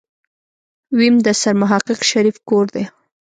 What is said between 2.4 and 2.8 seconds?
کور